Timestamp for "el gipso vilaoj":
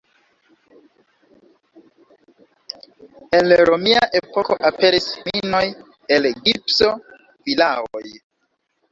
6.17-8.03